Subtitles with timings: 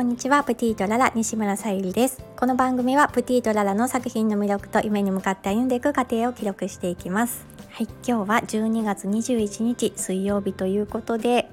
[0.00, 2.24] こんにちはプティートララ西村さゆりです。
[2.34, 7.44] この番組はプティートララの作品の魅力と夢に向かって歩んでいく過程を記録していきます。
[7.68, 11.50] はい今日は12月21日水曜日ということで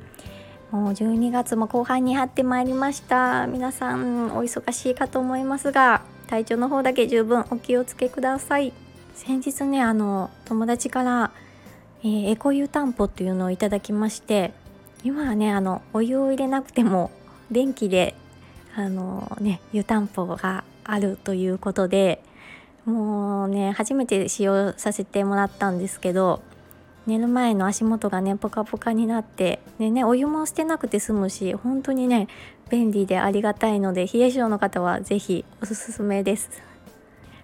[0.72, 3.48] もう12月も後半に入ってまいりました。
[3.48, 8.72] 皆さんお忙しいかと思いますが体調の方だけ十分お気をつけください。
[9.14, 11.32] 先日ねあの友達から
[12.02, 14.54] えー、エコ湯たんぽっていうのをいただきまして
[15.04, 17.12] 今はねあのお湯を入れなくても
[17.52, 18.16] 電気で
[18.78, 22.22] あのね湯たんぽがあるということで
[22.86, 26.44] もうね初めて使用させてもらったんですけど
[27.08, 32.28] 寝る前の足元がねポカポカになってでねお湯も捨てなくて済むし本当にね
[32.70, 36.62] 便利でありがたいので冷え性の方は是非おすすめです。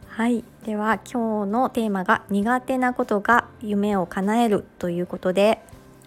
[0.09, 0.43] はい。
[0.63, 5.59] では今日のテーマが苦手なことが夢を叶えるということで、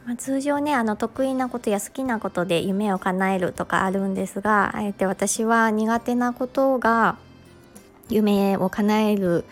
[0.06, 7.16] まあ、通常ねあの得意なことや好きなことで夢を叶えるとかあるんですがあえて私は苦手なことが
[8.08, 9.44] 夢を叶える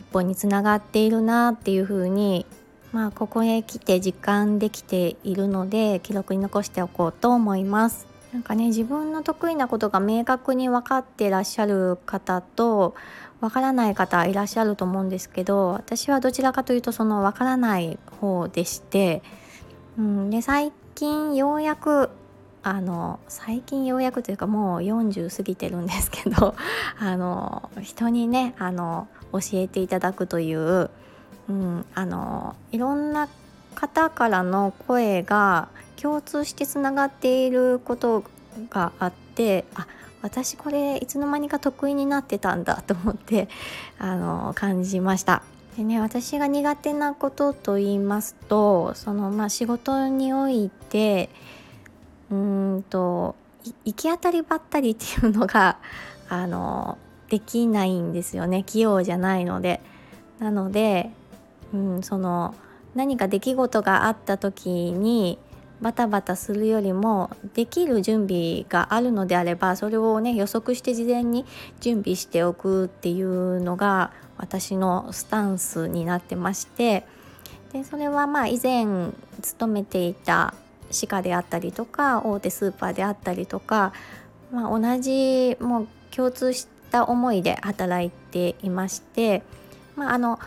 [0.00, 2.46] 一歩につながっているなっていうふうに
[2.90, 8.06] まあここへ来て実感できているので記録に残しておこうと思います。
[8.32, 12.94] なんかね自分の得意なことが明確に分かってらっしゃる方と
[13.40, 19.22] 分からない方いらっしゃると思うんですけど私はどちらかというとその分からない方でして、
[19.98, 22.10] うん、で最近ようやく
[22.62, 26.54] あの最近ようやくというかもう40過ぎてるんですけど
[26.98, 30.90] あの人にねあの教えていただくという、
[31.48, 33.28] うん、あのいろんな
[33.74, 35.68] 方からの声が
[36.00, 38.24] 共通してつながっていること
[38.70, 39.86] があってあ
[40.20, 43.48] 私これいつの間にか得意になってたんだと思って
[43.98, 45.42] あの感じました。
[45.76, 51.30] でね私が苦手なことと言いますとそのまあ仕事において
[52.30, 53.34] うんと
[53.84, 55.78] 行き当たりばったりっていうのが
[56.28, 59.80] あのできないんですよね器用じゃないので。
[60.38, 61.12] なので、
[61.72, 62.56] うん、その
[62.96, 65.38] 何か出来事があった時に
[65.82, 71.44] バタバタするよりもできる準備があるのであればそれをね予測して事前に
[71.80, 77.04] 準備しておくっていうのが私のスタンスになってまして
[77.72, 78.86] でそれはまあ以前
[79.42, 80.54] 勤めていた
[80.92, 83.92] 歯科であったりとか大手スーパーであったりとか、
[84.52, 89.42] まあ、同じもう共通した思いで働いていまして、
[89.96, 90.38] まあ、あの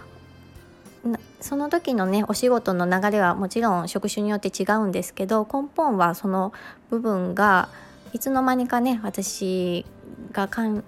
[1.45, 6.53] その時のねお仕事の流れはもちろん職種によって違うんですけど根本はその
[6.89, 7.69] 部分が
[8.13, 9.85] いつの間にかね私
[10.31, 10.83] が管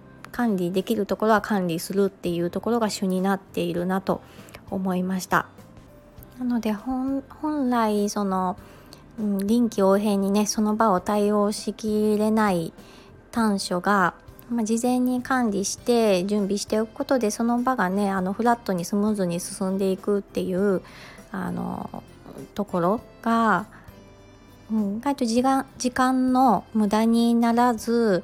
[0.56, 4.24] 理できるところは管理するっていうところが主になっているなと
[4.72, 5.46] 思いました。
[6.40, 7.24] なので本
[7.70, 8.58] 来その、
[9.20, 12.74] うん、臨機応変にねその場を対応しきれない
[13.30, 14.16] 短所が
[14.50, 20.82] まあ、事前に管理して準備しておくことでその場がねあのフラットにスムーズに進んでいくっていう
[21.32, 22.04] あの
[22.56, 23.68] ところが、
[24.72, 28.24] うん、意外と時間時間の無駄にならず、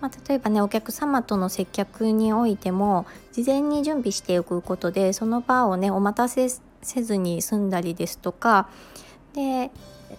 [0.00, 6.48] まあ、例えばねお客様との接客においても事前に準備しておくことでその場をねお待たせ
[6.82, 8.68] せずに済んだりですとか
[9.34, 9.70] で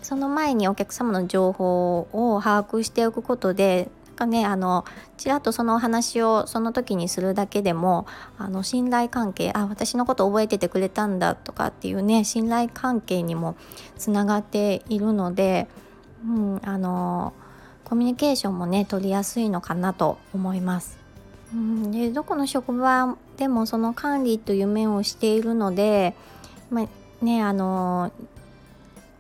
[0.02, 4.86] その前にお客様の情報を把握しておくことでかねあの
[5.18, 13.56] ちらっとそのお話をその時にするだけでもあの信頼関係あ私のこと覚えててくれたんだとかっていうね信頼関係にも
[13.98, 15.68] つながっているので、
[16.26, 17.34] うん、あの
[17.84, 20.98] コミュニケーションもね取りやすいのかなと思います。
[21.54, 26.16] うん、でどこの職場でもその管理という面をしているので、
[26.72, 26.88] まあ、
[27.24, 28.12] ねあの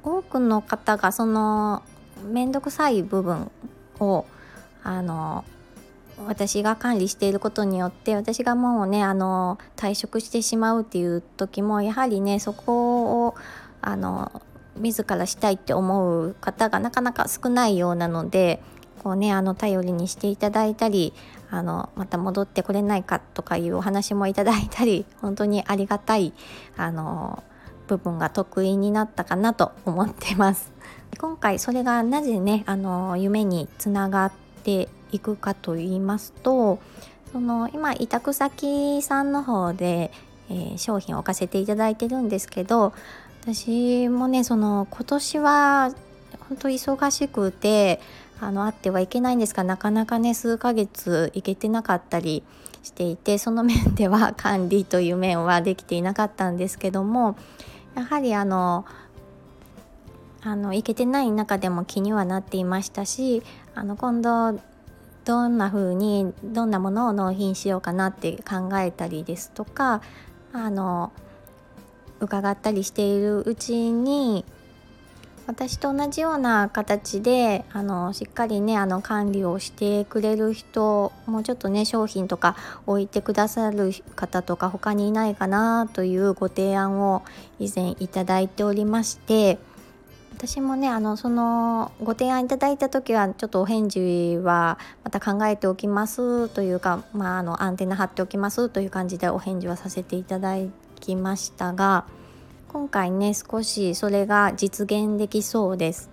[0.03, 1.83] 多くの方がその
[2.23, 3.51] 面倒くさい部分
[3.99, 4.25] を
[4.85, 5.43] あの
[6.25, 13.35] 私が管理していることによって私がもうねあの退職してしまうっていう時もやはりねそこを
[13.81, 14.41] あの
[14.77, 18.61] 自らしたいって思う方がなかなか少ないようなので
[19.03, 21.13] こうねあの頼りにしていただいたり
[21.49, 26.33] あのまた戻ってこれないかとかいうお話もいただいたり 本当にありがたい
[26.77, 27.43] あの
[27.87, 30.71] 部分が得意になったかなと思ってます。
[31.19, 34.31] 今回それがなぜねあの夢につながっ
[34.65, 36.79] ていくかと言いますと
[37.31, 40.11] その今委託先さんの方で、
[40.49, 42.93] えー、商品を置かせていただいてるんですけど
[43.41, 45.93] 私もねその今年は
[46.49, 47.99] 本当忙しくて
[48.39, 52.43] あのあってはいけないんですがなかなかね数ヶ月行けてなかったり
[52.83, 57.37] していてその面では管理という面はできていなかったんですけども
[57.95, 58.85] やはりあの
[60.45, 63.41] あの行けてない中でも気にはなっていましたし
[63.73, 64.61] あの今度
[65.25, 70.01] どんな風にどんなものを納品しようかなって考えたりですとか
[70.53, 71.11] あの
[72.19, 74.45] 伺ったりしているうちに
[75.47, 82.55] 私と同じような形であのしっかりねあの管理をしてくれる人もうちょっとね商品とか
[82.85, 87.23] 置いてくださる方とか他にいないかなというご提案を
[87.59, 89.57] 以前いただいておりまして
[90.37, 100.57] 私もねあのそのご提案いただいた時はちょっとお返事はまた考えておきますというか、まあ、あのアンテナ張っておきますという感じでお返事はさせていただ
[100.99, 102.05] きましたが
[102.67, 106.09] 今回ね少しそれが実現できそうです。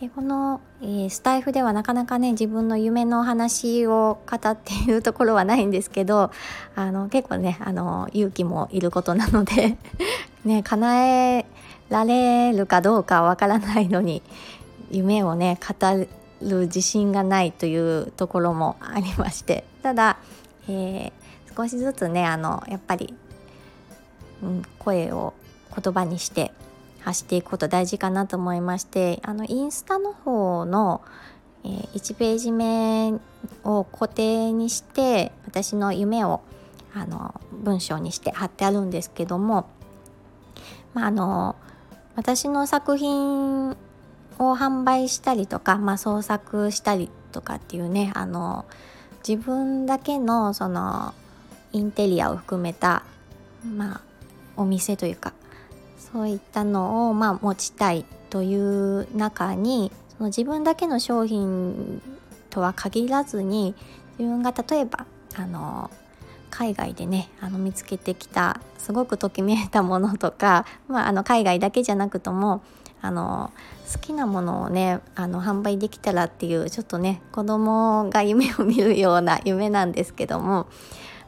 [0.00, 6.30] でこの、えー、スタイフではなかなかね自分の夢の話を語っているところはないんですけど
[6.74, 9.76] あの結構ねあの勇気もいることなので
[10.46, 11.46] ね叶え
[11.90, 14.22] られるかどうかわからないのに
[14.90, 16.08] 夢をね語る
[16.66, 19.64] 自信がないというところもありまして。
[19.82, 20.18] ただ、
[20.68, 23.14] えー、少しずつねあのやっぱり、
[24.42, 25.32] うん、声を
[25.74, 26.52] 言葉にして
[27.00, 31.00] 発していくこと大事かなと思いましてあのインスタの方の、
[31.64, 33.14] えー、1ページ目
[33.64, 36.42] を固定にして私の夢を
[36.94, 39.68] あの文章にして貼ってあるんですけども、
[40.94, 41.56] まあ、あの
[42.18, 43.76] 私の作品を
[44.40, 48.66] 販売したりとか、まあ、創作したりとかっていうねあの
[49.26, 51.14] 自分だけのその
[51.72, 53.04] インテリアを含めた、
[53.64, 54.00] まあ、
[54.56, 55.32] お店というか
[55.96, 62.02] そういったのを、まあ、持ちたいという中にその自分だけの商品
[62.50, 63.76] とは限らずに
[64.18, 65.06] 自分が例えば
[65.36, 65.88] あの
[66.50, 72.62] 海外でねあの見つけてきたすごくときめいたものとか、 まあ、あの海外だけじゃなくとも
[73.00, 73.52] あの
[73.92, 80.66] 好きなものをねあの販売できたらっていうちょっとね子供が夢を見るような 夢なんですけども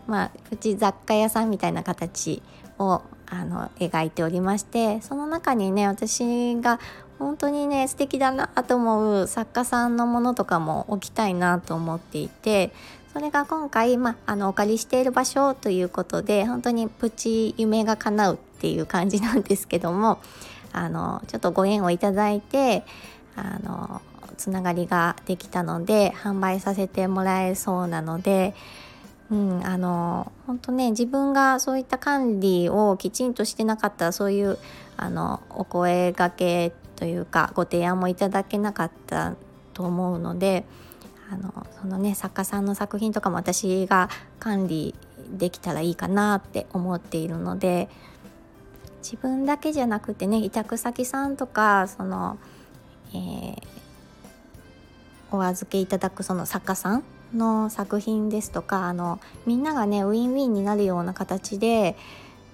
[0.07, 2.43] まあうち雑貨屋さんみたいな形
[2.79, 6.81] をあの描いておりましてその中にね私が
[7.21, 12.73] 本当にね素敵だなと思う作家さんのものとかも置きたいなと思っていて
[13.13, 20.21] それが今回、まあ、あのお借りしている場所ということで本当にプチ夢が叶うっていう感じなんですけども
[20.73, 22.85] あのちょっとご縁をいただいて
[23.35, 24.01] あの
[24.37, 28.55] つながりができたので販売させてもらえそうなので
[29.31, 34.59] うん、あの本当ね自分がそういった管理をきちんとしてなかったらそういう
[34.97, 39.35] あのお声がけというかご提案もいただけなかった
[39.73, 40.65] と思うので
[41.31, 44.11] あのそのね作家さんの作品とかも私が
[44.41, 44.95] 管理
[45.31, 47.89] できたらいいかなって思っているので
[49.03, 52.39] 自分だけじゃなくてね委託先さんとかその、
[53.15, 53.57] えー、
[55.31, 57.05] お預けいただくその作家さん
[57.35, 61.97] の作品ですとかあのみんながねウィンウィンになるような形で、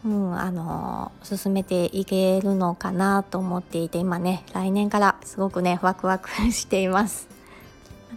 [0.04, 7.35] うん、あの進めていけるのかなと思っていて今ね来年からすごくねワクワク しています。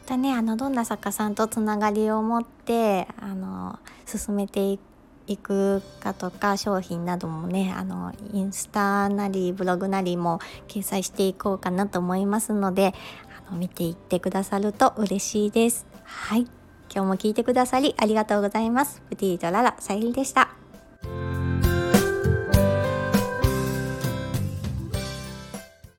[0.10, 4.80] たねあのどんな作家さんとつながりを持ってあの進めて
[5.28, 12.96] いくかとか商品などもねあのインスタなりブログなりも掲載していこうかなと思いますので
[13.48, 15.86] あの見ていってくださると嬉しいです。
[16.04, 16.48] はい。
[16.92, 19.04] 今日も聞いてくださりありがとうございます。
[19.12, 20.59] プティーララさゆりでした。